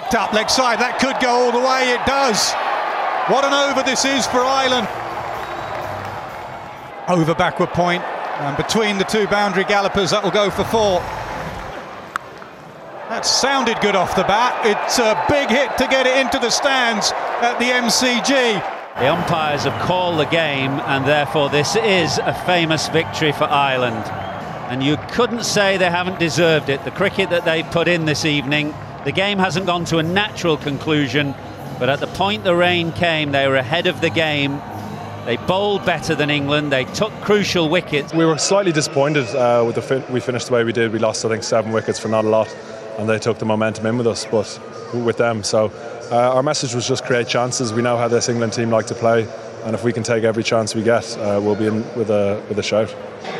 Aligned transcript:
picked 0.00 0.14
up 0.14 0.34
leg 0.34 0.50
side. 0.50 0.78
That 0.78 1.00
could 1.00 1.16
go 1.24 1.48
all 1.48 1.52
the 1.52 1.58
way. 1.58 1.88
It 1.88 2.04
does. 2.04 2.52
What 3.32 3.48
an 3.48 3.56
over 3.56 3.82
this 3.82 4.04
is 4.04 4.26
for 4.26 4.44
Ireland. 4.44 4.84
Over 7.08 7.34
backward 7.34 7.70
point. 7.70 8.02
and 8.44 8.58
between 8.58 8.98
the 8.98 9.04
two 9.04 9.26
boundary 9.28 9.64
gallopers, 9.64 10.10
that 10.10 10.22
will 10.22 10.30
go 10.30 10.50
for 10.50 10.64
four. 10.64 11.00
That 13.08 13.24
sounded 13.24 13.80
good 13.80 13.96
off 13.96 14.14
the 14.14 14.24
bat. 14.24 14.52
It's 14.66 14.98
a 14.98 15.16
big 15.30 15.48
hit 15.48 15.78
to 15.78 15.86
get 15.88 16.06
it 16.06 16.18
into 16.18 16.38
the 16.40 16.50
stands 16.50 17.12
at 17.40 17.56
the 17.58 17.72
MCG. 17.72 18.60
The 19.00 19.08
umpires 19.08 19.64
have 19.64 19.80
called 19.80 20.20
the 20.20 20.26
game, 20.26 20.72
and 20.92 21.06
therefore 21.06 21.48
this 21.48 21.74
is 21.74 22.18
a 22.18 22.34
famous 22.44 22.90
victory 22.90 23.32
for 23.32 23.44
Ireland. 23.44 24.04
And 24.68 24.82
you 24.82 24.98
couldn't 25.12 25.44
say 25.44 25.78
they 25.78 25.88
haven't 25.88 26.18
deserved 26.18 26.68
it. 26.68 26.84
The 26.84 26.90
cricket 26.90 27.30
that 27.30 27.46
they 27.46 27.62
put 27.62 27.88
in 27.88 28.04
this 28.04 28.26
evening, 28.26 28.74
the 29.06 29.12
game 29.12 29.38
hasn't 29.38 29.66
gone 29.66 29.84
to 29.84 29.98
a 29.98 30.02
natural 30.02 30.56
conclusion, 30.56 31.32
but 31.78 31.88
at 31.88 32.00
the 32.00 32.08
point 32.08 32.42
the 32.42 32.56
rain 32.56 32.90
came, 32.90 33.30
they 33.30 33.46
were 33.46 33.54
ahead 33.54 33.86
of 33.86 34.00
the 34.00 34.10
game. 34.10 34.60
They 35.26 35.36
bowled 35.36 35.86
better 35.86 36.16
than 36.16 36.28
England. 36.28 36.72
They 36.72 36.86
took 36.86 37.12
crucial 37.20 37.68
wickets. 37.68 38.12
We 38.12 38.24
were 38.24 38.36
slightly 38.36 38.72
disappointed 38.72 39.28
uh, 39.28 39.62
with 39.64 39.76
the 39.76 40.04
we 40.10 40.18
finished 40.18 40.48
the 40.48 40.54
way 40.54 40.64
we 40.64 40.72
did. 40.72 40.92
We 40.92 40.98
lost, 40.98 41.24
I 41.24 41.28
think, 41.28 41.44
seven 41.44 41.70
wickets 41.70 42.00
for 42.00 42.08
not 42.08 42.24
a 42.24 42.28
lot, 42.28 42.52
and 42.98 43.08
they 43.08 43.20
took 43.20 43.38
the 43.38 43.44
momentum 43.44 43.86
in 43.86 43.96
with 43.96 44.08
us, 44.08 44.26
but 44.26 44.60
with 44.92 45.18
them. 45.18 45.44
So 45.44 45.70
uh, 46.10 46.34
our 46.34 46.42
message 46.42 46.74
was 46.74 46.88
just 46.88 47.04
create 47.04 47.28
chances. 47.28 47.72
We 47.72 47.82
know 47.82 47.96
how 47.96 48.08
this 48.08 48.28
England 48.28 48.54
team 48.54 48.70
like 48.70 48.86
to 48.86 48.94
play, 48.96 49.28
and 49.66 49.74
if 49.74 49.82
we 49.82 49.92
can 49.92 50.04
take 50.04 50.22
every 50.22 50.44
chance 50.44 50.76
we 50.76 50.82
get, 50.84 51.18
uh, 51.18 51.40
we'll 51.42 51.56
be 51.56 51.66
in 51.66 51.82
with 51.96 52.08
a 52.08 52.40
with 52.48 52.58
a 52.58 52.62
shout. 52.62 52.94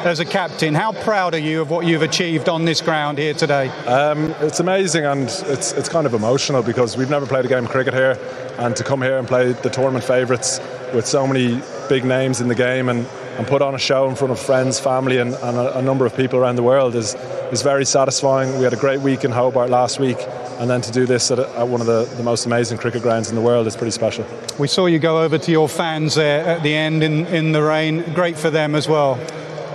As 0.05 0.19
a 0.19 0.25
captain, 0.25 0.75
how 0.75 0.91
proud 0.93 1.35
are 1.35 1.39
you 1.39 1.61
of 1.61 1.71
what 1.71 1.87
you've 1.87 2.03
achieved 2.03 2.49
on 2.49 2.65
this 2.65 2.81
ground 2.81 3.19
here 3.19 3.33
today? 3.33 3.69
Um, 3.87 4.35
it's 4.41 4.59
amazing 4.59 5.05
and 5.05 5.23
it's 5.23 5.73
it's 5.73 5.89
kind 5.89 6.05
of 6.05 6.15
emotional 6.15 6.65
because 6.65 6.97
we've 6.97 7.11
never 7.11 7.27
played 7.27 7.45
a 7.45 7.49
game 7.49 7.65
of 7.65 7.71
cricket 7.71 7.95
here, 7.95 8.19
and 8.59 8.75
to 8.75 8.83
come 8.83 9.01
here 9.01 9.19
and 9.19 9.29
play 9.29 9.53
the 9.53 9.71
tournament 9.71 10.05
favourites 10.05 10.61
with 10.93 11.07
so 11.07 11.27
many 11.29 11.63
big 11.89 12.05
names 12.05 12.41
in 12.41 12.49
the 12.49 12.55
game 12.55 12.89
and, 12.89 13.07
and 13.37 13.47
put 13.47 13.63
on 13.63 13.75
a 13.75 13.79
show 13.79 14.09
in 14.09 14.17
front 14.17 14.33
of 14.33 14.39
friends, 14.39 14.81
family, 14.81 15.19
and, 15.19 15.35
and 15.35 15.57
a, 15.57 15.79
a, 15.79 15.83
number 15.83 16.07
of 16.07 16.17
people 16.17 16.39
around 16.39 16.57
the 16.57 16.63
world 16.63 16.95
is 16.95 17.15
is 17.53 17.63
very 17.63 17.85
satisfying. 17.85 18.57
We 18.59 18.65
had 18.65 18.73
a 18.73 18.79
great 18.79 19.01
week 19.01 19.25
in 19.25 19.31
Hobart 19.31 19.71
last 19.71 20.01
week, 20.01 20.19
and 20.59 20.71
then 20.71 20.81
to 20.81 20.91
do 20.91 21.07
this 21.07 21.31
at, 21.31 21.39
at 21.39 21.69
one 21.69 21.81
of 21.81 21.87
the, 21.87 22.05
the 22.17 22.23
most 22.23 22.47
amazing 22.47 22.79
cricket 22.79 23.03
grounds 23.03 23.29
in 23.29 23.37
the 23.37 23.43
world 23.43 23.67
is 23.67 23.77
pretty 23.77 23.91
special. 23.91 24.27
We 24.59 24.69
saw 24.69 24.87
you 24.87 24.99
go 24.99 25.23
over 25.23 25.39
to 25.39 25.51
your 25.51 25.69
fans 25.69 26.15
there 26.15 26.45
at 26.45 26.63
the 26.63 26.75
end 26.75 27.03
in, 27.03 27.27
in 27.27 27.53
the 27.53 27.63
rain. 27.63 28.03
Great 28.15 28.37
for 28.37 28.51
them 28.51 28.75
as 28.75 28.89
well. 28.89 29.19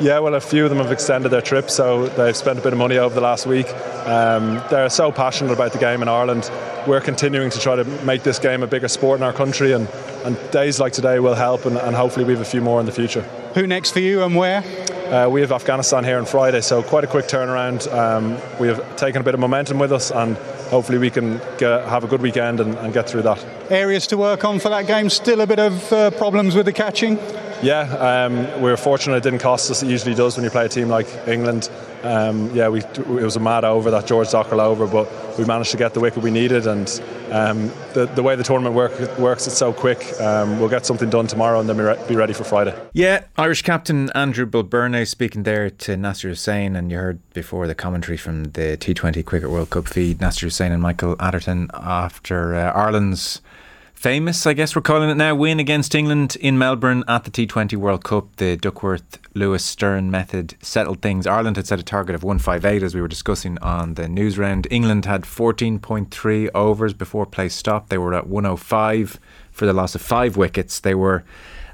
Yeah, 0.02 0.17
well, 0.17 0.34
a 0.34 0.42
few 0.42 0.64
of 0.64 0.72
them 0.72 0.80
have 0.80 0.92
extended 0.92 1.30
their 1.30 1.42
trip, 1.42 1.70
so 1.70 2.08
they've 2.08 2.36
spent 2.36 2.58
a 2.58 2.62
bit 2.64 2.73
of 2.73 2.80
money 2.80 2.98
over 2.98 3.14
the 3.14 3.22
last 3.22 3.45
week. 3.45 3.67
Um, 4.08 4.59
they're 4.72 4.89
so 4.89 5.12
passionate 5.12 5.54
about 5.54 5.73
the 5.73 5.78
game 5.78 6.02
in 6.02 6.08
Ireland. 6.08 6.50
We're 6.88 7.02
continuing 7.02 7.52
to 7.52 7.59
try 7.59 7.76
to 7.76 7.84
make 8.04 8.23
this 8.23 8.39
game 8.39 8.64
a 8.64 8.67
bigger 8.67 8.88
sport 8.88 9.20
in 9.20 9.23
our 9.23 9.34
country, 9.34 9.73
and, 9.73 9.88
and 10.26 10.38
days 10.50 10.80
like 10.80 10.94
today 10.94 11.20
will 11.20 11.36
help, 11.36 11.66
and, 11.66 11.78
and 11.78 11.95
hopefully 11.95 12.26
we 12.26 12.34
have 12.34 12.42
a 12.42 12.45
few 12.45 12.62
more 12.62 12.80
in 12.80 12.88
the 12.88 12.92
future. 12.92 13.23
Who 13.53 13.67
next 13.67 13.91
for 13.91 13.99
you 13.99 14.23
and 14.23 14.35
where? 14.35 14.63
Uh, 15.11 15.27
we 15.27 15.41
have 15.41 15.52
Afghanistan 15.52 16.05
here 16.05 16.17
on 16.17 16.25
Friday, 16.25 16.61
so 16.61 16.81
quite 16.81 17.03
a 17.03 17.07
quick 17.07 17.25
turnaround. 17.25 17.91
Um, 17.91 18.38
we 18.61 18.69
have 18.69 18.95
taken 18.95 19.19
a 19.19 19.25
bit 19.25 19.33
of 19.33 19.41
momentum 19.41 19.77
with 19.77 19.91
us, 19.91 20.09
and 20.09 20.38
hopefully 20.69 20.97
we 20.97 21.09
can 21.09 21.41
get, 21.58 21.85
have 21.85 22.05
a 22.05 22.08
good 22.08 22.21
weekend 22.21 22.61
and, 22.61 22.75
and, 22.75 22.93
get 22.93 23.09
through 23.09 23.23
that. 23.23 23.45
Areas 23.69 24.08
to 24.08 24.17
work 24.17 24.45
on 24.45 24.59
for 24.59 24.69
that 24.69 24.88
game? 24.88 25.09
Still 25.09 25.41
a 25.41 25.47
bit 25.47 25.59
of 25.59 25.91
uh, 25.91 26.11
problems 26.11 26.55
with 26.55 26.66
the 26.66 26.71
catching? 26.71 27.17
Yeah, 27.64 27.81
um, 28.26 28.62
we 28.62 28.72
were 28.72 28.78
fortunate 28.78 29.17
it 29.17 29.23
didn't 29.23 29.40
cost 29.40 29.70
us. 29.70 29.84
It 29.84 29.88
usually 29.88 30.16
does 30.16 30.36
when 30.36 30.44
you 30.44 30.50
play 30.50 30.66
a 30.66 30.70
team 30.70 30.90
like 30.90 31.08
England. 31.28 31.70
Um, 32.04 32.54
yeah, 32.56 32.70
we, 32.70 32.80
it 32.80 33.08
was 33.08 33.36
a 33.36 33.40
mad 33.40 33.64
over 33.64 33.92
that 33.92 34.08
George 34.08 34.30
Dockrell 34.30 34.59
over, 34.59 34.88
but 34.88 35.38
we 35.38 35.45
managed 35.45 35.70
to 35.72 35.78
get 35.78 35.94
the 35.94 36.00
wicket 36.00 36.23
we 36.23 36.32
needed. 36.32 36.66
And 36.66 36.89
um, 37.30 37.72
the, 37.94 38.09
the 38.16 38.23
way 38.23 38.36
the 38.36 38.44
tournament 38.44 38.76
work, 38.76 39.17
works, 39.20 39.45
it's 39.45 39.58
so 39.58 39.72
quick. 39.72 40.20
Um, 40.20 40.59
we'll 40.59 40.70
get 40.70 40.88
something 40.88 41.09
done 41.12 41.28
tomorrow 41.28 41.59
and 41.59 41.70
then 41.70 41.78
be, 41.78 41.84
re- 41.84 42.04
be 42.08 42.16
ready 42.16 42.34
for 42.34 42.44
Friday. 42.44 42.76
Yeah, 42.94 43.26
Irish 43.38 43.62
captain 43.62 44.10
Andrew 44.11 44.48
Balbirnie 44.48 45.08
speaking 45.08 45.44
there 45.44 45.70
to 45.70 45.95
Nasser 45.95 46.30
Hussain, 46.30 46.76
and 46.76 46.92
you 46.92 46.98
heard 46.98 47.20
before 47.33 47.67
the 47.67 47.76
commentary 47.76 48.17
from 48.17 48.45
the 48.45 48.77
T20 48.77 49.23
Cricket 49.23 49.52
World 49.52 49.70
Cup 49.70 49.88
feed, 49.88 50.20
Nasser 50.20 50.48
Hussain 50.48 50.71
and 50.71 50.82
Michael 50.82 51.16
Atherton 51.20 51.70
after 51.73 52.55
uh, 52.55 52.71
Ireland's 52.71 53.42
famous, 54.02 54.48
I 54.48 54.54
guess 54.54 54.76
we're 54.76 54.82
calling 54.82 55.12
it 55.12 55.17
now, 55.17 55.36
win 55.36 55.60
against 55.60 55.94
England 55.94 56.36
in 56.38 56.58
Melbourne 56.58 57.04
at 57.08 57.23
the 57.23 57.30
T20 57.30 57.78
World 57.78 58.04
Cup. 58.04 58.36
The 58.38 58.58
Duckworth 58.58 59.20
Lewis 59.36 59.64
Stern 59.64 60.10
method 60.10 60.56
settled 60.60 61.04
things. 61.04 61.28
Ireland 61.28 61.58
had 61.58 61.67
set 61.67 61.80
a 61.80 61.84
target 61.84 62.16
of 62.16 62.23
158 62.23 62.82
as 62.82 62.95
we 62.95 63.02
were 63.02 63.08
discussing 63.08 63.60
on 63.60 63.94
the 63.94 64.10
news 64.10 64.39
round. 64.39 64.66
England 64.72 65.06
had 65.06 65.22
14.3 65.22 66.50
overs 66.56 66.95
before 66.95 67.28
play 67.28 67.48
stopped. 67.48 67.92
They 67.92 68.00
were 68.00 68.16
at 68.16 68.26
105 68.26 69.20
for 69.52 69.67
the 69.67 69.73
loss 69.73 69.94
of 69.94 70.02
five 70.02 70.36
wickets. 70.36 70.80
They 70.80 70.95
were 70.95 71.23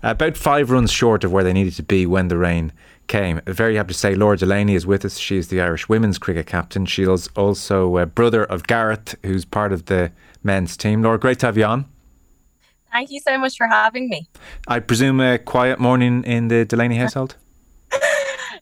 about 0.03 0.35
five 0.35 0.69
runs 0.69 0.91
short 0.91 1.23
of 1.23 1.31
where 1.31 1.45
they 1.45 1.53
needed 1.53 1.75
to 1.75 1.83
be 1.83 2.05
when 2.05 2.27
the 2.27 2.37
rain 2.37 2.73
came. 3.07 3.39
Very 3.47 3.77
happy 3.77 3.93
to 3.93 3.99
say 3.99 4.15
Laura 4.15 4.35
Delaney 4.35 4.75
is 4.75 4.85
with 4.85 5.05
us. 5.05 5.17
She 5.17 5.37
is 5.37 5.47
the 5.47 5.61
Irish 5.61 5.87
women's 5.87 6.17
cricket 6.17 6.45
captain. 6.45 6.85
She's 6.87 7.29
also 7.37 7.97
a 7.97 8.05
brother 8.05 8.43
of 8.43 8.67
Gareth, 8.67 9.15
who's 9.23 9.45
part 9.45 9.71
of 9.71 9.85
the 9.85 10.11
men's 10.43 10.75
team. 10.75 11.01
Laura, 11.01 11.17
great 11.17 11.39
to 11.39 11.45
have 11.45 11.57
you 11.57 11.63
on. 11.63 11.85
Thank 12.97 13.11
you 13.11 13.19
so 13.19 13.37
much 13.37 13.55
for 13.57 13.67
having 13.67 14.09
me. 14.09 14.27
I 14.67 14.79
presume 14.79 15.19
a 15.19 15.37
quiet 15.37 15.79
morning 15.79 16.23
in 16.23 16.47
the 16.47 16.65
Delaney 16.65 16.95
household? 17.03 17.35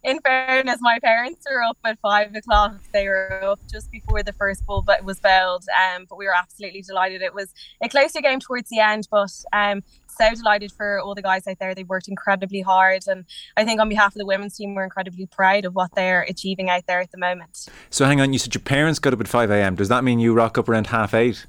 in 0.03 0.19
fairness, 0.19 0.79
my 0.81 0.99
parents 1.01 1.45
were 1.49 1.63
up 1.63 1.77
at 1.85 1.97
five 2.01 2.35
o'clock. 2.35 2.75
They 2.91 3.07
were 3.07 3.41
up 3.45 3.61
just 3.71 3.89
before 3.91 4.23
the 4.23 4.33
first 4.33 4.65
ball 4.65 4.81
but 4.81 5.05
was 5.05 5.21
bowled. 5.21 5.63
Um, 5.81 6.05
but 6.09 6.17
we 6.17 6.25
were 6.25 6.35
absolutely 6.35 6.81
delighted. 6.81 7.21
It 7.21 7.33
was 7.33 7.53
a 7.81 7.87
closer 7.87 8.19
game 8.19 8.41
towards 8.41 8.69
the 8.69 8.79
end, 8.79 9.07
but 9.09 9.31
um, 9.53 9.83
so 10.09 10.29
delighted 10.35 10.73
for 10.73 10.99
all 10.99 11.15
the 11.15 11.21
guys 11.21 11.47
out 11.47 11.59
there. 11.59 11.73
They 11.73 11.85
worked 11.85 12.09
incredibly 12.09 12.59
hard, 12.59 13.03
and 13.07 13.23
I 13.55 13.63
think 13.63 13.79
on 13.79 13.87
behalf 13.87 14.15
of 14.15 14.19
the 14.19 14.25
women's 14.25 14.57
team, 14.57 14.75
we're 14.75 14.83
incredibly 14.83 15.27
proud 15.27 15.63
of 15.63 15.75
what 15.75 15.95
they're 15.95 16.23
achieving 16.23 16.69
out 16.69 16.87
there 16.89 16.99
at 16.99 17.11
the 17.11 17.17
moment. 17.17 17.69
So, 17.89 18.03
hang 18.03 18.19
on, 18.19 18.33
you 18.33 18.39
said 18.39 18.53
your 18.53 18.63
parents 18.63 18.99
got 18.99 19.13
up 19.13 19.21
at 19.21 19.29
five 19.29 19.49
a.m. 19.49 19.75
Does 19.75 19.87
that 19.87 20.03
mean 20.03 20.19
you 20.19 20.33
rock 20.33 20.57
up 20.57 20.67
around 20.67 20.87
half 20.87 21.13
eight? 21.13 21.45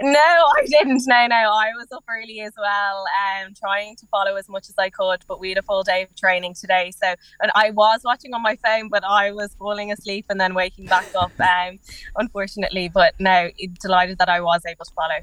No, 0.00 0.18
I 0.18 0.66
didn't. 0.66 1.02
No, 1.06 1.26
no, 1.26 1.36
I 1.36 1.70
was 1.76 1.86
up 1.90 2.04
early 2.08 2.40
as 2.40 2.52
well, 2.58 3.04
um, 3.06 3.54
trying 3.54 3.96
to 3.96 4.06
follow 4.06 4.36
as 4.36 4.46
much 4.48 4.68
as 4.68 4.74
I 4.76 4.90
could. 4.90 5.24
But 5.26 5.40
we 5.40 5.48
had 5.50 5.58
a 5.58 5.62
full 5.62 5.82
day 5.84 6.02
of 6.02 6.14
training 6.14 6.54
today, 6.54 6.90
so 6.90 7.14
and 7.40 7.50
I 7.54 7.70
was 7.70 8.02
watching 8.04 8.34
on 8.34 8.42
my 8.42 8.56
phone, 8.56 8.88
but 8.90 9.04
I 9.04 9.32
was 9.32 9.54
falling 9.58 9.90
asleep 9.90 10.26
and 10.28 10.38
then 10.38 10.54
waking 10.54 10.86
back 10.86 11.06
up, 11.14 11.32
um, 11.40 11.78
unfortunately. 12.16 12.90
But 12.92 13.14
no, 13.18 13.48
delighted 13.80 14.18
that 14.18 14.28
I 14.28 14.40
was 14.40 14.60
able 14.66 14.84
to 14.84 14.92
follow. 14.92 15.14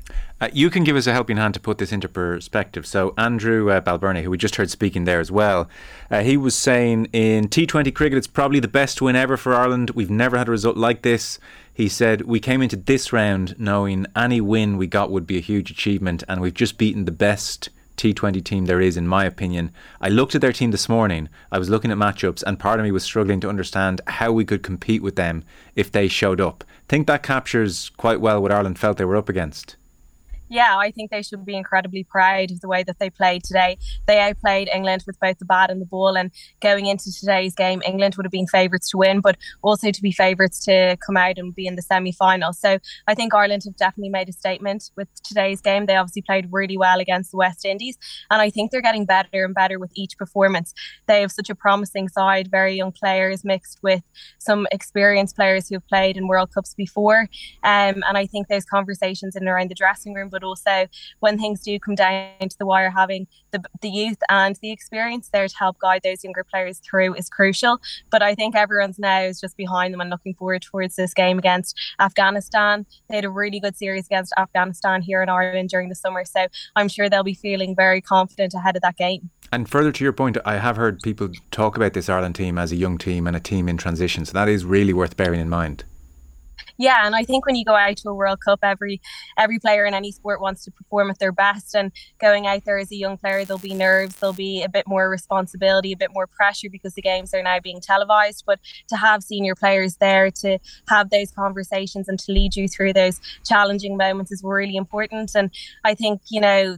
Uh, 0.41 0.49
you 0.51 0.71
can 0.71 0.83
give 0.83 0.95
us 0.95 1.05
a 1.05 1.13
helping 1.13 1.37
hand 1.37 1.53
to 1.53 1.59
put 1.59 1.77
this 1.77 1.91
into 1.91 2.09
perspective. 2.09 2.87
So 2.87 3.13
Andrew 3.15 3.69
uh, 3.69 3.79
Balbirnie, 3.79 4.23
who 4.23 4.31
we 4.31 4.37
just 4.37 4.55
heard 4.55 4.71
speaking 4.71 5.05
there 5.05 5.19
as 5.19 5.31
well, 5.31 5.69
uh, 6.09 6.21
he 6.21 6.35
was 6.35 6.55
saying 6.55 7.09
in 7.13 7.47
T20 7.47 7.93
cricket, 7.93 8.17
it's 8.17 8.27
probably 8.27 8.59
the 8.59 8.67
best 8.67 9.01
win 9.01 9.15
ever 9.15 9.37
for 9.37 9.53
Ireland. 9.53 9.91
We've 9.91 10.09
never 10.09 10.37
had 10.37 10.47
a 10.47 10.51
result 10.51 10.77
like 10.77 11.03
this. 11.03 11.39
He 11.73 11.89
said, 11.89 12.21
We 12.21 12.39
came 12.39 12.61
into 12.61 12.75
this 12.75 13.11
round 13.11 13.55
knowing 13.57 14.05
any 14.15 14.39
win 14.39 14.77
we 14.77 14.87
got 14.87 15.09
would 15.09 15.25
be 15.25 15.37
a 15.37 15.41
huge 15.41 15.71
achievement, 15.71 16.23
and 16.27 16.39
we've 16.39 16.53
just 16.53 16.77
beaten 16.77 17.05
the 17.05 17.11
best 17.11 17.69
T20 17.97 18.43
team 18.43 18.65
there 18.65 18.81
is, 18.81 18.97
in 18.97 19.07
my 19.07 19.25
opinion. 19.25 19.71
I 19.99 20.09
looked 20.09 20.35
at 20.35 20.41
their 20.41 20.53
team 20.53 20.71
this 20.71 20.89
morning, 20.89 21.29
I 21.51 21.57
was 21.57 21.69
looking 21.69 21.91
at 21.91 21.97
matchups, 21.97 22.43
and 22.43 22.59
part 22.59 22.79
of 22.79 22.83
me 22.83 22.91
was 22.91 23.03
struggling 23.03 23.39
to 23.41 23.49
understand 23.49 24.01
how 24.07 24.31
we 24.31 24.45
could 24.45 24.63
compete 24.63 25.01
with 25.01 25.15
them 25.15 25.43
if 25.75 25.91
they 25.91 26.07
showed 26.07 26.41
up. 26.41 26.63
think 26.87 27.07
that 27.07 27.23
captures 27.23 27.89
quite 27.97 28.21
well 28.21 28.41
what 28.41 28.51
Ireland 28.51 28.77
felt 28.77 28.97
they 28.97 29.05
were 29.05 29.17
up 29.17 29.29
against 29.29 29.75
yeah, 30.53 30.77
I 30.77 30.91
think 30.91 31.09
they 31.09 31.23
should 31.23 31.45
be 31.45 31.57
incredibly 31.57 32.03
proud 32.03 32.51
of 32.51 32.61
the 32.61 32.67
way 32.67 32.83
that 32.83 32.99
they 32.99 33.09
played 33.09 33.43
today. 33.43 33.75
They 34.05 34.19
outplayed 34.19 34.69
England 34.71 35.03
with 35.07 35.19
both 35.19 35.39
the 35.39 35.45
bat 35.45 35.71
and 35.71 35.81
the 35.81 35.85
ball. 35.85 36.15
And 36.15 36.29
going 36.61 36.85
into 36.85 37.11
today's 37.11 37.55
game, 37.55 37.81
England 37.83 38.15
would 38.15 38.25
have 38.25 38.31
been 38.31 38.45
favourites 38.45 38.91
to 38.91 38.97
win, 38.97 39.19
but 39.19 39.35
also 39.63 39.89
to 39.89 40.01
be 40.01 40.11
favourites 40.11 40.63
to 40.65 40.95
come 41.03 41.17
out 41.17 41.39
and 41.39 41.55
be 41.55 41.65
in 41.65 41.75
the 41.75 41.81
semi 41.81 42.11
final. 42.11 42.53
So 42.53 42.77
I 43.07 43.15
think 43.15 43.33
Ireland 43.33 43.63
have 43.65 43.75
definitely 43.77 44.11
made 44.11 44.29
a 44.29 44.31
statement 44.31 44.91
with 44.95 45.07
today's 45.23 45.59
game. 45.59 45.87
They 45.87 45.95
obviously 45.95 46.21
played 46.21 46.47
really 46.51 46.77
well 46.77 46.99
against 46.99 47.31
the 47.31 47.37
West 47.37 47.65
Indies. 47.65 47.97
And 48.29 48.39
I 48.39 48.51
think 48.51 48.69
they're 48.69 48.81
getting 48.81 49.05
better 49.05 49.43
and 49.43 49.55
better 49.55 49.79
with 49.79 49.91
each 49.95 50.19
performance. 50.19 50.71
They 51.07 51.21
have 51.21 51.31
such 51.31 51.49
a 51.49 51.55
promising 51.55 52.09
side, 52.09 52.51
very 52.51 52.75
young 52.75 52.91
players 52.91 53.43
mixed 53.43 53.79
with 53.81 54.03
some 54.37 54.67
experienced 54.71 55.35
players 55.35 55.67
who 55.67 55.75
have 55.75 55.87
played 55.87 56.15
in 56.15 56.27
World 56.27 56.53
Cups 56.53 56.75
before. 56.75 57.21
Um, 57.63 58.03
and 58.07 58.17
I 58.17 58.27
think 58.27 58.49
those 58.49 58.65
conversations 58.65 59.35
in 59.35 59.47
around 59.47 59.71
the 59.71 59.75
dressing 59.75 60.13
room, 60.13 60.29
but 60.29 60.42
but 60.43 60.47
also 60.47 60.87
when 61.19 61.37
things 61.37 61.61
do 61.61 61.79
come 61.79 61.95
down 61.95 62.33
to 62.39 62.57
the 62.57 62.65
wire, 62.65 62.89
having 62.89 63.27
the, 63.51 63.61
the 63.81 63.89
youth 63.89 64.17
and 64.29 64.57
the 64.61 64.71
experience 64.71 65.29
there 65.31 65.47
to 65.47 65.55
help 65.57 65.79
guide 65.79 66.01
those 66.03 66.23
younger 66.23 66.43
players 66.43 66.79
through 66.79 67.15
is 67.15 67.29
crucial. 67.29 67.79
But 68.11 68.21
I 68.21 68.35
think 68.35 68.55
everyone's 68.55 68.99
now 68.99 69.21
is 69.21 69.39
just 69.39 69.57
behind 69.57 69.93
them 69.93 70.01
and 70.01 70.09
looking 70.09 70.33
forward 70.33 70.61
towards 70.61 70.95
this 70.95 71.13
game 71.13 71.39
against 71.39 71.79
Afghanistan. 71.99 72.85
They 73.09 73.17
had 73.17 73.25
a 73.25 73.29
really 73.29 73.59
good 73.59 73.77
series 73.77 74.05
against 74.05 74.33
Afghanistan 74.37 75.01
here 75.01 75.21
in 75.21 75.29
Ireland 75.29 75.69
during 75.69 75.89
the 75.89 75.95
summer, 75.95 76.25
so 76.25 76.47
I'm 76.75 76.89
sure 76.89 77.09
they'll 77.09 77.23
be 77.23 77.33
feeling 77.33 77.75
very 77.75 78.01
confident 78.01 78.53
ahead 78.53 78.75
of 78.75 78.81
that 78.81 78.97
game. 78.97 79.29
And 79.51 79.69
further 79.69 79.91
to 79.91 80.03
your 80.03 80.13
point, 80.13 80.37
I 80.45 80.57
have 80.57 80.77
heard 80.77 81.01
people 81.01 81.29
talk 81.51 81.77
about 81.77 81.93
this 81.93 82.09
Ireland 82.09 82.35
team 82.35 82.57
as 82.57 82.71
a 82.71 82.75
young 82.75 82.97
team 82.97 83.27
and 83.27 83.35
a 83.35 83.39
team 83.39 83.69
in 83.69 83.77
transition. 83.77 84.25
So 84.25 84.33
that 84.33 84.49
is 84.49 84.65
really 84.65 84.93
worth 84.93 85.15
bearing 85.15 85.39
in 85.39 85.49
mind. 85.49 85.83
Yeah, 86.77 87.05
and 87.05 87.15
I 87.15 87.23
think 87.23 87.45
when 87.45 87.55
you 87.55 87.65
go 87.65 87.75
out 87.75 87.97
to 87.97 88.09
a 88.09 88.13
World 88.13 88.39
Cup, 88.43 88.59
every 88.63 88.99
every 89.37 89.59
player 89.59 89.85
in 89.85 89.93
any 89.93 90.11
sport 90.11 90.41
wants 90.41 90.63
to 90.65 90.71
perform 90.71 91.09
at 91.09 91.19
their 91.19 91.31
best. 91.31 91.75
And 91.75 91.91
going 92.19 92.47
out 92.47 92.65
there 92.65 92.77
as 92.77 92.91
a 92.91 92.95
young 92.95 93.17
player, 93.17 93.45
there'll 93.45 93.59
be 93.59 93.73
nerves, 93.73 94.15
there'll 94.15 94.33
be 94.33 94.63
a 94.63 94.69
bit 94.69 94.87
more 94.87 95.09
responsibility, 95.09 95.91
a 95.91 95.97
bit 95.97 96.11
more 96.13 96.27
pressure 96.27 96.69
because 96.71 96.93
the 96.93 97.01
games 97.01 97.33
are 97.33 97.43
now 97.43 97.59
being 97.59 97.79
televised. 97.79 98.43
But 98.45 98.59
to 98.87 98.97
have 98.97 99.23
senior 99.23 99.55
players 99.55 99.97
there 99.97 100.31
to 100.31 100.57
have 100.89 101.09
those 101.09 101.31
conversations 101.31 102.09
and 102.09 102.19
to 102.19 102.31
lead 102.31 102.55
you 102.55 102.67
through 102.67 102.93
those 102.93 103.19
challenging 103.45 103.97
moments 103.97 104.31
is 104.31 104.41
really 104.43 104.75
important. 104.75 105.31
And 105.35 105.51
I 105.83 105.93
think 105.93 106.21
you 106.29 106.41
know 106.41 106.77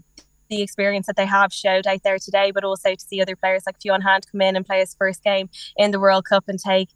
the 0.49 0.61
experience 0.61 1.07
that 1.07 1.15
they 1.15 1.25
have 1.25 1.51
showed 1.51 1.87
out 1.87 2.03
there 2.03 2.19
today, 2.19 2.51
but 2.51 2.63
also 2.63 2.93
to 2.93 3.05
see 3.05 3.21
other 3.21 3.35
players 3.35 3.63
like 3.65 3.81
Fionn 3.81 4.01
Hand 4.01 4.27
come 4.31 4.41
in 4.41 4.55
and 4.55 4.65
play 4.65 4.79
his 4.79 4.95
first 4.95 5.23
game 5.23 5.49
in 5.77 5.91
the 5.91 5.99
World 5.99 6.25
Cup 6.25 6.45
and 6.47 6.59
take 6.59 6.89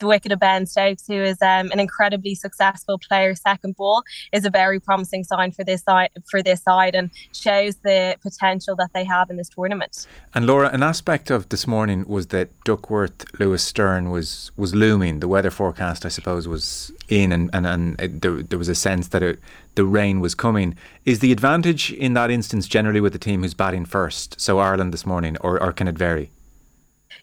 the 0.00 0.06
wicket 0.06 0.32
of 0.32 0.40
Ben 0.40 0.66
Stokes, 0.66 1.06
who 1.06 1.14
is 1.14 1.40
um, 1.42 1.70
an 1.70 1.78
incredibly 1.78 2.34
successful 2.34 2.98
player, 2.98 3.34
second 3.34 3.76
ball, 3.76 4.02
is 4.32 4.44
a 4.44 4.50
very 4.50 4.80
promising 4.80 5.22
sign 5.22 5.52
for 5.52 5.62
this 5.62 5.82
side 5.82 6.10
for 6.28 6.42
this 6.42 6.62
side 6.62 6.94
and 6.94 7.10
shows 7.32 7.76
the 7.76 8.16
potential 8.22 8.74
that 8.76 8.90
they 8.92 9.04
have 9.04 9.30
in 9.30 9.36
this 9.36 9.48
tournament. 9.48 10.06
And 10.34 10.46
Laura, 10.46 10.70
an 10.70 10.82
aspect 10.82 11.30
of 11.30 11.48
this 11.50 11.66
morning 11.66 12.04
was 12.08 12.28
that 12.28 12.48
Duckworth 12.64 13.24
Lewis 13.38 13.62
Stern 13.62 14.10
was 14.10 14.50
was 14.56 14.74
looming. 14.74 15.20
The 15.20 15.28
weather 15.28 15.50
forecast, 15.50 16.04
I 16.04 16.08
suppose, 16.08 16.48
was 16.48 16.90
in, 17.08 17.30
and 17.32 17.50
and, 17.52 17.66
and 17.66 18.00
it, 18.00 18.22
there, 18.22 18.42
there 18.42 18.58
was 18.58 18.68
a 18.68 18.74
sense 18.74 19.08
that 19.08 19.22
it, 19.22 19.38
the 19.74 19.84
rain 19.84 20.20
was 20.20 20.34
coming. 20.34 20.76
Is 21.04 21.20
the 21.20 21.32
advantage 21.32 21.92
in 21.92 22.14
that 22.14 22.30
instance 22.30 22.66
generally 22.66 23.00
with 23.00 23.12
the 23.12 23.18
team 23.18 23.42
who's 23.42 23.54
batting 23.54 23.84
first? 23.84 24.40
So 24.40 24.58
Ireland 24.58 24.92
this 24.92 25.06
morning, 25.06 25.36
or, 25.40 25.62
or 25.62 25.72
can 25.72 25.88
it 25.88 25.98
vary? 25.98 26.30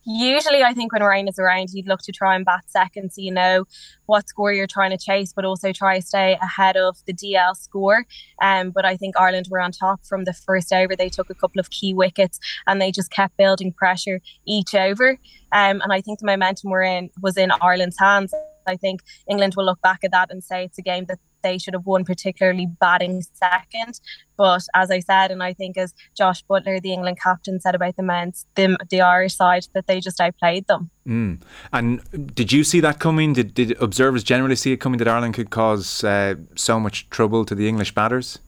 Usually 0.04 0.64
I 0.64 0.74
think 0.74 0.94
when 0.94 1.04
rain 1.04 1.28
is 1.28 1.40
around, 1.40 1.70
you'd 1.72 1.88
look 1.88 2.02
to 2.02 2.12
try 2.12 2.36
and 2.36 2.46
bat 2.46 2.64
second 2.68 3.12
so 3.12 3.22
you 3.22 3.32
know 3.32 3.66
what 4.06 4.28
score 4.28 4.54
you're 4.54 4.68
trying 4.68 4.92
to 4.92 4.98
chase, 4.98 5.34
but 5.34 5.46
also 5.46 5.72
try 5.72 6.00
to 6.00 6.06
stay 6.06 6.38
ahead 6.42 6.78
of 6.78 6.98
the 7.06 7.14
DL 7.14 7.56
score. 7.56 8.06
Um, 8.42 8.72
but 8.72 8.86
I 8.86 8.98
think 8.98 9.18
Ireland 9.18 9.48
were 9.50 9.60
on 9.60 9.72
top 9.72 10.06
from 10.06 10.24
the 10.24 10.34
first 10.34 10.72
over. 10.72 10.96
They 10.96 11.10
took 11.10 11.30
a 11.30 11.36
couple 11.36 11.60
of 11.60 11.70
key 11.70 11.94
wickets 11.94 12.40
and 12.66 12.82
they 12.82 12.92
just 12.92 13.12
kept 13.12 13.38
building 13.38 13.74
pressure 13.74 14.22
each 14.46 14.74
over. 14.76 15.12
Um, 15.52 15.82
and 15.82 15.92
I 15.92 16.02
think 16.02 16.20
the 16.20 16.26
momentum 16.26 16.72
we're 16.72 16.84
in 16.84 17.10
was 17.22 17.38
in 17.38 17.52
Ireland's 17.62 18.00
hands. 18.00 18.34
I 18.68 18.76
think 18.76 19.02
England 19.30 19.54
will 19.56 19.66
look 19.66 19.82
back 19.82 20.04
at 20.04 20.12
that 20.12 20.32
and 20.32 20.44
say 20.44 20.66
it's 20.66 20.78
a 20.78 20.82
game 20.82 21.06
that 21.06 21.20
they 21.48 21.58
should 21.58 21.74
have 21.74 21.86
won, 21.86 22.04
particularly 22.04 22.68
batting 22.80 23.24
second. 23.34 24.00
But 24.38 24.64
as 24.76 24.92
I 24.92 25.00
said, 25.00 25.32
and 25.32 25.42
I 25.42 25.54
think 25.54 25.78
as 25.78 25.94
Josh 26.16 26.44
Buttler, 26.46 26.82
the 26.82 26.94
England 26.94 27.18
captain, 27.22 27.60
said 27.60 27.76
about 27.76 27.96
the 27.96 28.04
men's, 28.04 28.46
the, 28.56 28.78
the 28.90 29.02
Irish 29.02 29.36
side, 29.36 29.66
that 29.74 29.88
they 29.88 30.00
just 30.00 30.20
outplayed 30.20 30.68
them. 30.68 30.90
Mm. 31.08 31.42
And 31.74 32.36
did 32.36 32.52
you 32.52 32.64
see 32.64 32.80
that 32.82 33.00
coming? 33.00 33.34
Did, 33.34 33.54
did 33.54 33.82
observers 33.82 34.24
generally 34.24 34.56
see 34.56 34.74
it 34.74 34.78
coming 34.78 35.00
that 35.00 35.08
Ireland 35.08 35.34
could 35.34 35.50
cause 35.50 36.04
uh, 36.04 36.36
so 36.56 36.80
much 36.80 37.10
trouble 37.10 37.46
to 37.46 37.56
the 37.56 37.68
English 37.68 37.94
batters? 37.96 38.40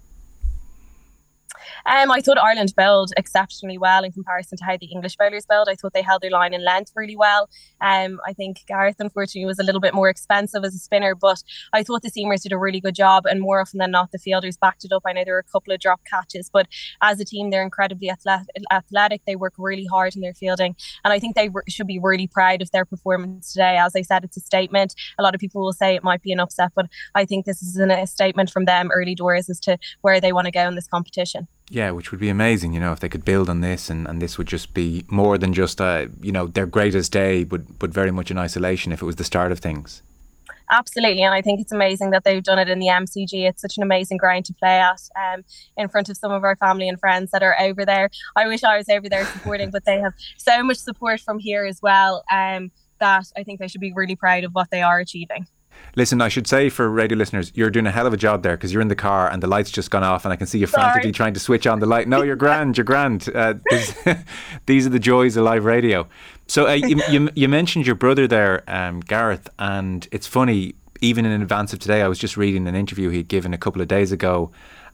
Um, 1.86 2.12
I 2.12 2.22
thought 2.22 2.38
Ireland 2.38 2.74
bowled 2.76 3.12
exceptionally 3.18 3.78
well 3.78 4.04
in 4.04 4.12
comparison 4.12 4.58
to 4.58 4.64
how 4.64 4.78
the 4.78 4.86
English 4.88 5.16
bowlers 5.18 5.46
bowled. 5.46 5.70
I 5.70 5.76
thought 5.76 5.94
they 5.94 6.02
held 6.02 6.22
their 6.22 6.32
line 6.32 6.54
in 6.54 6.64
length 6.64 6.92
really 6.96 7.16
well. 7.16 7.50
Um, 7.82 8.20
I 8.26 8.34
think 8.34 8.64
Gareth, 8.68 8.98
unfortunately, 9.00 9.46
was 9.46 9.60
a 9.60 9.64
little 9.64 9.82
bit 9.82 9.94
more 9.94 10.10
expensive 10.10 10.64
as 10.64 10.76
a 10.76 10.80
spinner, 10.80 11.16
but 11.16 11.44
I 11.74 11.84
thought 11.84 12.02
the 12.02 12.12
seamers 12.12 12.44
did 12.44 12.52
a 12.52 12.58
really 12.58 12.80
good 12.80 12.96
job, 12.96 13.26
and 13.26 13.42
more 13.42 13.62
often 13.62 13.80
than 13.80 13.92
not, 13.92 14.12
the 14.12 14.20
fielders 14.20 14.58
backed 14.58 14.86
it 14.86 14.92
up. 14.92 15.04
I 15.06 15.14
know 15.14 15.24
there 15.24 15.34
were 15.34 15.40
a 15.40 15.52
couple 15.52 15.74
of 15.74 15.80
drop 15.80 16.02
catches, 16.06 16.50
but 16.50 16.68
as 17.02 17.20
a 17.20 17.26
team, 17.26 17.50
they're 17.50 17.64
incredibly 17.64 18.12
athletic. 18.72 19.22
They 19.26 19.36
work 19.36 19.54
really 19.58 19.86
hard 19.86 20.16
in 20.16 20.22
their 20.22 20.34
fielding, 20.34 20.76
and 21.04 21.14
I 21.14 21.20
think 21.20 21.36
they 21.36 21.50
should 21.68 21.88
be 21.88 22.00
really 22.00 22.28
proud 22.28 22.62
of 22.62 22.72
their 22.72 22.86
performance 22.86 23.54
today. 23.54 23.78
As 23.78 23.96
I 23.96 24.02
said, 24.02 24.24
it's 24.24 24.38
a 24.38 24.42
statement. 24.42 24.96
A 25.18 25.24
lot 25.24 25.36
of 25.36 25.42
people 25.42 25.62
will 25.62 25.74
say 25.74 25.96
it 25.96 26.04
might 26.04 26.22
be 26.22 26.32
an 26.32 26.40
upset, 26.40 26.72
but 26.76 26.88
I 27.16 27.26
think 27.26 27.46
this 27.46 27.62
is 27.62 27.78
a 27.78 28.08
statement 28.08 28.50
from 28.50 28.66
them 28.66 28.92
early 28.94 29.16
doors 29.16 29.50
as 29.50 29.60
to 29.62 29.78
where 30.02 30.22
they 30.22 30.34
want 30.34 30.46
to 30.46 30.52
go 30.52 30.68
in 30.68 30.76
this 30.76 30.88
competition. 30.88 31.39
Yeah, 31.70 31.92
which 31.92 32.12
would 32.12 32.20
be 32.20 32.30
amazing, 32.30 32.74
you 32.74 32.80
know, 32.80 32.92
if 32.94 33.00
they 33.00 33.10
could 33.10 33.24
build 33.24 33.48
on 33.48 33.62
this 33.62 33.92
and, 33.92 34.08
and 34.08 34.20
this 34.20 34.38
would 34.40 34.48
just 34.48 34.74
be 34.74 35.06
more 35.08 35.38
than 35.38 35.54
just 35.54 35.80
a, 35.80 36.10
you 36.20 36.32
know, 36.32 36.48
their 36.48 36.66
greatest 36.66 37.12
day, 37.12 37.44
but 37.44 37.78
but 37.78 37.92
very 37.92 38.12
much 38.12 38.32
in 38.32 38.38
isolation 38.38 38.92
if 38.92 39.02
it 39.02 39.06
was 39.06 39.18
the 39.18 39.24
start 39.24 39.52
of 39.52 39.60
things. 39.60 40.02
Absolutely, 40.72 41.24
and 41.24 41.34
I 41.34 41.42
think 41.42 41.62
it's 41.62 41.72
amazing 41.72 42.12
that 42.12 42.24
they've 42.24 42.44
done 42.44 42.60
it 42.60 42.70
in 42.70 42.80
the 42.80 42.88
MCG. 42.88 43.48
It's 43.48 43.62
such 43.62 43.78
an 43.78 43.84
amazing 43.84 44.18
ground 44.18 44.46
to 44.46 44.54
play 44.54 44.80
at, 44.80 45.02
um, 45.20 45.44
in 45.78 45.90
front 45.90 46.10
of 46.10 46.18
some 46.18 46.32
of 46.32 46.44
our 46.44 46.56
family 46.56 46.88
and 46.88 47.00
friends 47.00 47.32
that 47.32 47.42
are 47.42 47.60
over 47.60 47.86
there. 47.86 48.10
I 48.36 48.48
wish 48.48 48.64
I 48.64 48.78
was 48.78 48.88
over 48.90 49.10
there 49.10 49.26
supporting, 49.26 49.72
but 49.72 49.86
they 49.86 50.00
have 50.00 50.14
so 50.38 50.64
much 50.64 50.78
support 50.78 51.22
from 51.22 51.40
here 51.40 51.66
as 51.66 51.82
well. 51.82 52.24
Um, 52.32 52.72
that 53.00 53.26
I 53.36 53.44
think 53.44 53.60
they 53.60 53.68
should 53.68 53.82
be 53.82 53.94
really 53.94 54.16
proud 54.16 54.44
of 54.44 54.54
what 54.54 54.70
they 54.72 54.82
are 54.82 55.00
achieving. 55.00 55.48
Listen, 55.96 56.22
I 56.22 56.30
should 56.30 56.48
say 56.48 56.70
for 56.70 56.90
radio 56.90 57.18
listeners, 57.18 57.52
you're 57.56 57.70
doing 57.70 57.88
a 57.88 57.92
hell 57.92 58.08
of 58.08 58.14
a 58.14 58.18
job 58.18 58.44
there 58.44 58.56
because 58.56 58.72
you're 58.72 58.82
in 58.82 58.88
the 58.88 58.96
car 58.96 59.30
and 59.30 59.42
the 59.42 59.48
light's 59.48 59.72
just 59.72 59.92
gone 59.92 60.04
off, 60.04 60.24
and 60.24 60.32
I 60.32 60.36
can 60.36 60.48
see 60.48 60.60
you 60.60 60.68
Sorry. 60.68 60.84
frantically 60.84 61.12
trying 61.12 61.34
to 61.34 61.40
switch 61.40 61.66
on 61.68 61.80
the 61.80 61.86
light. 61.86 62.08
No, 62.08 62.22
you're 62.22 62.36
grand. 62.36 62.78
You're 62.78 62.86
grand. 62.86 63.30
Uh, 63.34 63.56
these 64.66 64.86
are 64.86 64.90
the 64.90 65.00
joys 65.00 65.36
of 65.36 65.44
live 65.44 65.66
radio. 65.66 66.08
So 66.48 66.68
uh, 66.68 66.74
you, 66.74 67.02
you, 67.10 67.30
you, 67.36 67.50
mentioned 67.50 67.86
your 67.86 67.96
brother 67.96 68.28
there, 68.28 68.64
um, 68.68 69.02
Gareth, 69.02 69.50
and 69.60 70.08
it's 70.12 70.28
funny. 70.28 70.76
Even 71.02 71.26
in 71.26 71.42
advance 71.42 71.72
of 71.72 71.80
today, 71.80 72.02
I 72.02 72.08
was 72.08 72.20
just 72.20 72.36
reading 72.36 72.68
an 72.68 72.76
interview 72.76 73.10
he'd 73.10 73.30
given 73.30 73.54
a 73.54 73.58
couple 73.58 73.82
of 73.82 73.88
days 73.88 74.12
ago 74.12 74.52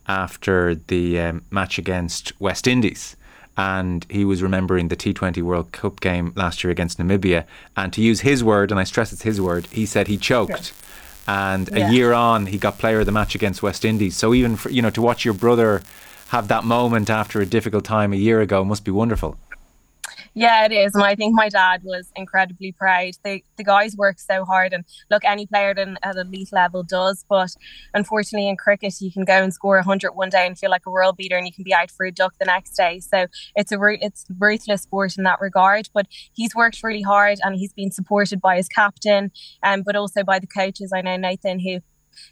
after 0.07 0.75
the 0.75 1.19
um, 1.19 1.43
match 1.49 1.79
against 1.79 2.39
West 2.39 2.67
Indies 2.67 3.15
and 3.57 4.05
he 4.09 4.25
was 4.25 4.43
remembering 4.43 4.89
the 4.89 4.95
T20 4.95 5.41
World 5.41 5.71
Cup 5.71 6.01
game 6.01 6.33
last 6.35 6.63
year 6.63 6.71
against 6.71 6.97
Namibia. 6.97 7.45
And 7.77 7.93
to 7.93 8.01
use 8.01 8.21
his 8.21 8.43
word, 8.43 8.71
and 8.71 8.79
I 8.79 8.83
stress 8.83 9.13
it's 9.13 9.21
his 9.21 9.39
word, 9.39 9.67
he 9.67 9.85
said 9.85 10.07
he 10.07 10.17
choked. 10.17 10.73
And 11.27 11.69
yeah. 11.69 11.89
a 11.89 11.91
year 11.91 12.13
on, 12.13 12.47
he 12.47 12.57
got 12.57 12.77
player 12.77 12.99
of 12.99 13.05
the 13.05 13.11
match 13.11 13.33
against 13.33 13.63
West 13.63 13.85
Indies. 13.85 14.15
So 14.15 14.33
even 14.33 14.55
for, 14.55 14.69
you 14.69 14.81
know 14.81 14.89
to 14.91 15.01
watch 15.01 15.25
your 15.25 15.33
brother 15.33 15.81
have 16.29 16.47
that 16.47 16.63
moment 16.63 17.09
after 17.09 17.39
a 17.39 17.45
difficult 17.45 17.85
time 17.85 18.11
a 18.11 18.17
year 18.17 18.41
ago 18.41 18.65
must 18.65 18.83
be 18.83 18.91
wonderful. 18.91 19.37
Yeah, 20.37 20.65
it 20.65 20.73
is. 20.73 20.93
And 20.93 21.03
I 21.03 21.15
think 21.15 21.33
my 21.33 21.47
dad 21.47 21.81
was 21.85 22.11
incredibly 22.13 22.73
proud. 22.73 23.13
They, 23.23 23.43
the 23.55 23.63
guys 23.63 23.95
work 23.95 24.19
so 24.19 24.43
hard. 24.43 24.73
And 24.73 24.83
look, 25.09 25.23
any 25.23 25.47
player 25.47 25.73
at 26.03 26.15
elite 26.17 26.51
level 26.51 26.83
does. 26.83 27.23
But 27.29 27.51
unfortunately, 27.93 28.49
in 28.49 28.57
cricket, 28.57 28.95
you 28.99 29.13
can 29.13 29.23
go 29.23 29.41
and 29.41 29.53
score 29.53 29.77
100 29.77 30.11
one 30.11 30.29
day 30.29 30.45
and 30.45 30.59
feel 30.59 30.69
like 30.69 30.85
a 30.85 30.91
world 30.91 31.15
beater, 31.15 31.37
and 31.37 31.47
you 31.47 31.53
can 31.53 31.63
be 31.63 31.73
out 31.73 31.89
for 31.89 32.05
a 32.05 32.11
duck 32.11 32.33
the 32.37 32.45
next 32.45 32.75
day. 32.75 32.99
So 32.99 33.27
it's 33.55 33.71
a 33.71 33.77
it's 34.01 34.25
ruthless 34.37 34.81
sport 34.81 35.17
in 35.17 35.23
that 35.23 35.39
regard. 35.39 35.87
But 35.93 36.07
he's 36.33 36.53
worked 36.53 36.83
really 36.83 37.01
hard 37.01 37.39
and 37.41 37.55
he's 37.55 37.71
been 37.71 37.91
supported 37.91 38.41
by 38.41 38.57
his 38.57 38.67
captain, 38.67 39.31
um, 39.63 39.83
but 39.83 39.95
also 39.95 40.21
by 40.21 40.39
the 40.39 40.47
coaches. 40.47 40.91
I 40.93 40.99
know 41.01 41.15
Nathan, 41.15 41.61
who 41.61 41.79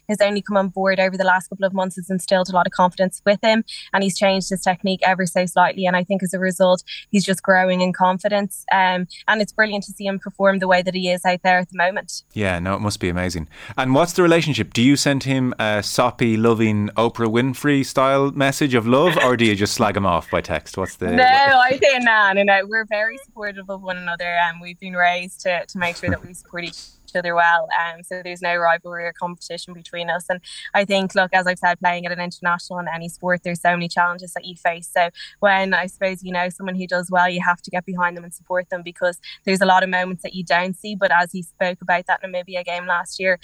has 0.08 0.20
only 0.20 0.42
come 0.42 0.56
on 0.56 0.68
board 0.68 1.00
over 1.00 1.16
the 1.16 1.24
last 1.24 1.48
couple 1.48 1.64
of 1.64 1.72
months. 1.72 1.96
Has 1.96 2.10
instilled 2.10 2.48
a 2.48 2.52
lot 2.52 2.66
of 2.66 2.72
confidence 2.72 3.20
with 3.24 3.40
him 3.42 3.64
and 3.92 4.02
he's 4.02 4.18
changed 4.18 4.50
his 4.50 4.60
technique 4.60 5.00
ever 5.04 5.26
so 5.26 5.46
slightly. 5.46 5.86
And 5.86 5.96
I 5.96 6.04
think 6.04 6.22
as 6.22 6.34
a 6.34 6.38
result 6.38 6.82
he's 7.10 7.24
just 7.24 7.42
growing 7.42 7.80
in 7.80 7.92
confidence. 7.92 8.64
Um, 8.72 9.06
and 9.28 9.40
it's 9.40 9.52
brilliant 9.52 9.84
to 9.84 9.92
see 9.92 10.06
him 10.06 10.18
perform 10.18 10.58
the 10.58 10.68
way 10.68 10.82
that 10.82 10.94
he 10.94 11.10
is 11.10 11.24
out 11.24 11.40
there 11.42 11.58
at 11.58 11.70
the 11.70 11.76
moment. 11.76 12.22
Yeah 12.32 12.58
no 12.58 12.74
it 12.74 12.80
must 12.80 13.00
be 13.00 13.08
amazing. 13.08 13.48
And 13.76 13.94
what's 13.94 14.12
the 14.12 14.22
relationship? 14.22 14.72
Do 14.72 14.82
you 14.82 14.96
send 14.96 15.24
him 15.24 15.54
a 15.58 15.82
soppy 15.82 16.36
loving 16.36 16.88
Oprah 16.96 17.30
Winfrey 17.30 17.84
style 17.84 18.30
message 18.32 18.74
of 18.74 18.86
love 18.86 19.16
or 19.24 19.36
do 19.36 19.44
you 19.44 19.54
just 19.54 19.74
slag 19.74 19.96
him 19.96 20.06
off 20.06 20.30
by 20.30 20.40
text? 20.40 20.76
What's 20.76 20.96
the 20.96 21.10
no 21.10 21.24
I 21.24 21.78
say 21.82 21.98
no 21.98 22.32
no 22.34 22.42
no 22.42 22.60
we're 22.66 22.86
very 22.86 23.18
supportive 23.18 23.70
of 23.70 23.82
one 23.82 23.96
another 23.96 24.24
and 24.24 24.60
we've 24.60 24.78
been 24.78 24.94
raised 24.94 25.40
to, 25.40 25.64
to 25.66 25.78
make 25.78 25.96
sure 25.96 26.10
that 26.10 26.24
we 26.24 26.34
support 26.34 26.64
each 26.64 26.80
other 27.16 27.34
well. 27.34 27.68
Um, 27.78 28.02
so 28.02 28.20
there's 28.22 28.42
no 28.42 28.56
rivalry 28.56 29.04
or 29.04 29.12
competition 29.12 29.74
between 29.74 30.10
us. 30.10 30.26
And 30.28 30.40
I 30.74 30.84
think, 30.84 31.14
look, 31.14 31.32
as 31.32 31.46
I've 31.46 31.58
said, 31.58 31.78
playing 31.80 32.06
at 32.06 32.12
an 32.12 32.20
international 32.20 32.78
in 32.78 32.86
any 32.88 33.08
sport, 33.08 33.42
there's 33.44 33.60
so 33.60 33.70
many 33.70 33.88
challenges 33.88 34.32
that 34.34 34.44
you 34.44 34.54
face. 34.56 34.90
So 34.92 35.10
when 35.40 35.74
I 35.74 35.86
suppose 35.86 36.22
you 36.22 36.32
know 36.32 36.48
someone 36.48 36.76
who 36.76 36.86
does 36.86 37.10
well, 37.10 37.28
you 37.28 37.40
have 37.42 37.62
to 37.62 37.70
get 37.70 37.84
behind 37.84 38.16
them 38.16 38.24
and 38.24 38.34
support 38.34 38.70
them 38.70 38.82
because 38.82 39.18
there's 39.44 39.60
a 39.60 39.66
lot 39.66 39.82
of 39.82 39.88
moments 39.88 40.22
that 40.22 40.34
you 40.34 40.44
don't 40.44 40.76
see. 40.76 40.94
But 40.94 41.10
as 41.12 41.32
he 41.32 41.42
spoke 41.42 41.80
about 41.80 42.06
that 42.06 42.22
Namibia 42.22 42.64
game 42.64 42.86
last 42.86 43.20
year, 43.20 43.38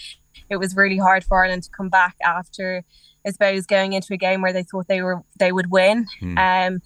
it 0.48 0.56
was 0.56 0.76
really 0.76 0.98
hard 0.98 1.24
for 1.24 1.42
Ireland 1.42 1.64
to 1.64 1.70
come 1.70 1.88
back 1.88 2.16
after, 2.24 2.84
I 3.26 3.30
suppose, 3.30 3.66
going 3.66 3.92
into 3.92 4.14
a 4.14 4.16
game 4.16 4.42
where 4.42 4.52
they 4.52 4.62
thought 4.62 4.88
they 4.88 5.02
were 5.02 5.22
they 5.38 5.52
would 5.52 5.70
win. 5.70 6.06
Hmm. 6.20 6.38
Um, 6.38 6.82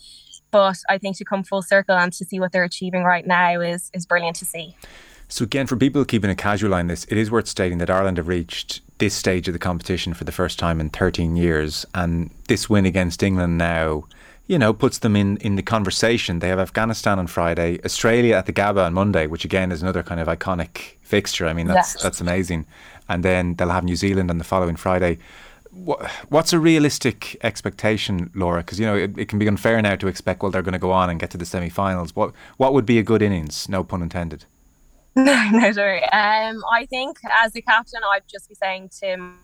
but 0.50 0.76
I 0.88 0.98
think 0.98 1.16
to 1.16 1.24
come 1.24 1.42
full 1.42 1.62
circle 1.62 1.96
and 1.96 2.12
to 2.12 2.24
see 2.24 2.38
what 2.38 2.52
they're 2.52 2.64
achieving 2.64 3.02
right 3.02 3.26
now 3.26 3.60
is 3.60 3.90
is 3.92 4.06
brilliant 4.06 4.36
to 4.36 4.44
see. 4.44 4.76
So 5.28 5.44
again, 5.44 5.66
for 5.66 5.76
people 5.76 6.04
keeping 6.04 6.30
a 6.30 6.34
casual 6.34 6.74
eye 6.74 6.80
on 6.80 6.86
this, 6.86 7.04
it 7.08 7.16
is 7.16 7.30
worth 7.30 7.48
stating 7.48 7.78
that 7.78 7.90
Ireland 7.90 8.18
have 8.18 8.28
reached 8.28 8.80
this 8.98 9.14
stage 9.14 9.48
of 9.48 9.52
the 9.52 9.58
competition 9.58 10.14
for 10.14 10.24
the 10.24 10.32
first 10.32 10.58
time 10.58 10.80
in 10.80 10.90
13 10.90 11.36
years, 11.36 11.84
and 11.94 12.30
this 12.48 12.70
win 12.70 12.86
against 12.86 13.22
England 13.22 13.58
now, 13.58 14.04
you 14.46 14.58
know, 14.58 14.72
puts 14.72 14.98
them 14.98 15.16
in 15.16 15.36
in 15.38 15.56
the 15.56 15.62
conversation. 15.62 16.38
They 16.38 16.48
have 16.48 16.60
Afghanistan 16.60 17.18
on 17.18 17.26
Friday, 17.26 17.80
Australia 17.84 18.36
at 18.36 18.46
the 18.46 18.52
Gabba 18.52 18.84
on 18.86 18.94
Monday, 18.94 19.26
which 19.26 19.44
again 19.44 19.72
is 19.72 19.82
another 19.82 20.02
kind 20.02 20.20
of 20.20 20.28
iconic 20.28 20.96
fixture. 21.02 21.46
I 21.46 21.52
mean, 21.52 21.66
that's 21.66 21.94
yes. 21.94 22.02
that's 22.02 22.20
amazing, 22.20 22.66
and 23.08 23.24
then 23.24 23.54
they'll 23.54 23.70
have 23.70 23.84
New 23.84 23.96
Zealand 23.96 24.30
on 24.30 24.38
the 24.38 24.44
following 24.44 24.76
Friday. 24.76 25.18
What's 26.28 26.52
a 26.52 26.60
realistic 26.60 27.36
expectation, 27.42 28.30
Laura? 28.32 28.60
Because 28.60 28.78
you 28.78 28.86
know 28.86 28.94
it, 28.94 29.18
it, 29.18 29.28
can 29.28 29.40
be 29.40 29.48
unfair 29.48 29.82
now 29.82 29.96
to 29.96 30.06
expect 30.06 30.40
well 30.40 30.52
they're 30.52 30.62
going 30.62 30.74
to 30.74 30.78
go 30.78 30.92
on 30.92 31.10
and 31.10 31.18
get 31.18 31.30
to 31.30 31.38
the 31.38 31.46
semi-finals. 31.46 32.14
What 32.14 32.32
what 32.58 32.72
would 32.74 32.86
be 32.86 32.98
a 32.98 33.02
good 33.02 33.22
innings? 33.22 33.68
No 33.68 33.82
pun 33.82 34.02
intended. 34.02 34.44
No, 35.24 35.50
no, 35.52 35.70
sorry. 35.70 36.02
Um, 36.02 36.64
I 36.72 36.86
think 36.86 37.18
as 37.44 37.52
the 37.52 37.62
captain, 37.62 38.00
I'd 38.12 38.22
just 38.28 38.48
be 38.48 38.56
saying 38.56 38.90
to 39.00 39.34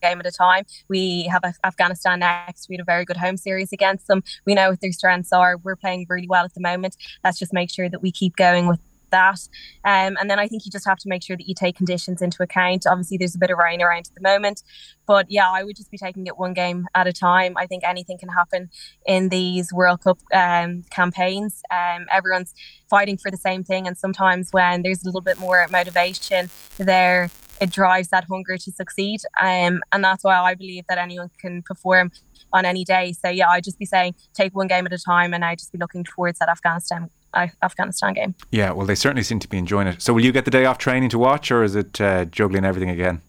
game 0.00 0.20
at 0.20 0.26
a 0.26 0.30
time. 0.30 0.64
We 0.88 1.24
have 1.24 1.42
Afghanistan 1.64 2.20
next. 2.20 2.68
We 2.68 2.74
had 2.74 2.80
a 2.80 2.84
very 2.84 3.04
good 3.04 3.16
home 3.16 3.36
series 3.36 3.72
against 3.72 4.06
them. 4.06 4.22
We 4.46 4.54
know 4.54 4.70
what 4.70 4.80
their 4.80 4.92
strengths 4.92 5.32
are. 5.32 5.56
We're 5.58 5.76
playing 5.76 6.06
really 6.08 6.26
well 6.28 6.44
at 6.44 6.54
the 6.54 6.60
moment. 6.60 6.96
Let's 7.24 7.38
just 7.38 7.52
make 7.52 7.70
sure 7.70 7.88
that 7.88 8.02
we 8.02 8.10
keep 8.12 8.36
going 8.36 8.66
with 8.66 8.80
that. 9.10 9.40
Um, 9.84 10.16
and 10.20 10.30
then 10.30 10.38
I 10.38 10.48
think 10.48 10.64
you 10.64 10.70
just 10.70 10.86
have 10.86 10.98
to 10.98 11.08
make 11.08 11.22
sure 11.22 11.36
that 11.36 11.46
you 11.46 11.54
take 11.54 11.76
conditions 11.76 12.22
into 12.22 12.42
account. 12.42 12.86
Obviously, 12.86 13.16
there's 13.16 13.34
a 13.34 13.38
bit 13.38 13.50
of 13.50 13.58
rain 13.58 13.82
around 13.82 14.08
at 14.08 14.14
the 14.14 14.20
moment, 14.20 14.62
but 15.06 15.26
yeah, 15.28 15.50
I 15.50 15.64
would 15.64 15.76
just 15.76 15.90
be 15.90 15.98
taking 15.98 16.26
it 16.26 16.38
one 16.38 16.54
game 16.54 16.86
at 16.94 17.06
a 17.06 17.12
time. 17.12 17.56
I 17.56 17.66
think 17.66 17.82
anything 17.84 18.18
can 18.18 18.28
happen 18.28 18.70
in 19.06 19.28
these 19.28 19.72
World 19.72 20.02
Cup 20.02 20.18
um, 20.32 20.84
campaigns. 20.90 21.62
Um, 21.70 22.06
everyone's 22.10 22.54
fighting 22.88 23.16
for 23.16 23.30
the 23.30 23.36
same 23.36 23.64
thing, 23.64 23.86
and 23.86 23.96
sometimes 23.96 24.48
when 24.52 24.82
there's 24.82 25.02
a 25.02 25.06
little 25.06 25.20
bit 25.20 25.38
more 25.38 25.66
motivation 25.70 26.50
there, 26.78 27.30
it 27.60 27.70
drives 27.70 28.08
that 28.08 28.24
hunger 28.24 28.56
to 28.56 28.72
succeed. 28.72 29.20
Um, 29.40 29.82
and 29.92 30.02
that's 30.02 30.24
why 30.24 30.38
I 30.38 30.54
believe 30.54 30.84
that 30.88 30.98
anyone 30.98 31.30
can 31.38 31.62
perform 31.62 32.10
on 32.52 32.64
any 32.64 32.84
day. 32.84 33.12
So 33.12 33.28
yeah, 33.28 33.48
I'd 33.50 33.64
just 33.64 33.78
be 33.78 33.86
saying 33.86 34.14
take 34.34 34.54
one 34.54 34.66
game 34.66 34.86
at 34.86 34.92
a 34.92 34.98
time, 34.98 35.34
and 35.34 35.44
I'd 35.44 35.58
just 35.58 35.72
be 35.72 35.78
looking 35.78 36.04
towards 36.04 36.38
that 36.38 36.48
Afghanistan 36.48 37.10
Afghanistan 37.34 38.14
game. 38.14 38.34
Yeah, 38.50 38.72
well, 38.72 38.86
they 38.86 38.94
certainly 38.94 39.22
seem 39.22 39.38
to 39.40 39.48
be 39.48 39.58
enjoying 39.58 39.86
it. 39.86 40.02
So, 40.02 40.12
will 40.12 40.24
you 40.24 40.32
get 40.32 40.44
the 40.44 40.50
day 40.50 40.64
off 40.64 40.78
training 40.78 41.10
to 41.10 41.18
watch, 41.18 41.50
or 41.50 41.62
is 41.62 41.74
it 41.76 42.00
uh, 42.00 42.24
juggling 42.26 42.64
everything 42.64 42.90
again? 42.90 43.22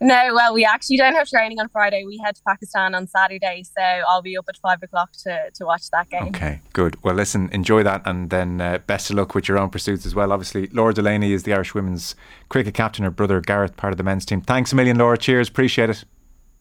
No, 0.00 0.32
well, 0.34 0.54
we 0.54 0.64
actually 0.64 0.96
don't 0.96 1.14
have 1.14 1.28
training 1.28 1.58
on 1.58 1.68
Friday. 1.68 2.04
We 2.04 2.18
head 2.18 2.36
to 2.36 2.42
Pakistan 2.46 2.94
on 2.94 3.06
Saturday, 3.06 3.64
so 3.64 3.82
I'll 3.82 4.22
be 4.22 4.36
up 4.36 4.46
at 4.48 4.56
five 4.58 4.82
o'clock 4.82 5.12
to, 5.24 5.50
to 5.54 5.64
watch 5.64 5.90
that 5.90 6.08
game. 6.10 6.28
Okay, 6.28 6.60
good. 6.72 7.02
Well, 7.02 7.14
listen, 7.14 7.48
enjoy 7.52 7.82
that, 7.82 8.02
and 8.04 8.30
then 8.30 8.60
uh, 8.60 8.78
best 8.86 9.10
of 9.10 9.16
luck 9.16 9.34
with 9.34 9.48
your 9.48 9.58
own 9.58 9.70
pursuits 9.70 10.06
as 10.06 10.14
well. 10.14 10.32
Obviously, 10.32 10.68
Laura 10.68 10.94
Delaney 10.94 11.32
is 11.32 11.42
the 11.44 11.52
Irish 11.52 11.74
women's 11.74 12.14
cricket 12.48 12.74
captain. 12.74 13.04
Her 13.04 13.10
brother 13.10 13.40
Gareth, 13.40 13.76
part 13.76 13.92
of 13.92 13.96
the 13.96 14.04
men's 14.04 14.24
team. 14.24 14.40
Thanks 14.40 14.72
a 14.72 14.76
million, 14.76 14.98
Laura. 14.98 15.18
Cheers. 15.18 15.48
Appreciate 15.48 15.90
it. 15.90 16.04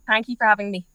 Thank 0.07 0.27
you 0.27 0.35
for 0.37 0.47
having 0.47 0.71
me. 0.71 0.85